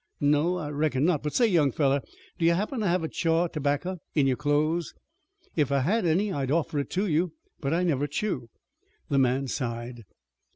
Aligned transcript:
"No, 0.19 0.55
I 0.57 0.69
reckon 0.71 1.05
not, 1.05 1.21
but 1.21 1.35
say, 1.35 1.45
young 1.45 1.71
fellow, 1.71 2.01
do 2.39 2.45
you 2.47 2.53
happen 2.55 2.79
to 2.79 2.87
have 2.87 3.03
a 3.03 3.07
chaw 3.07 3.45
of 3.45 3.51
terbacker 3.51 3.99
in 4.15 4.25
your 4.25 4.35
clothes?" 4.35 4.95
"If 5.55 5.71
I 5.71 5.81
had 5.81 6.07
any 6.07 6.31
I'd 6.33 6.49
offer 6.49 6.79
it 6.79 6.89
to 6.93 7.05
you, 7.05 7.33
but 7.59 7.71
I 7.71 7.83
never 7.83 8.07
chew." 8.07 8.49
The 9.09 9.19
man 9.19 9.45
sighed. 9.47 10.05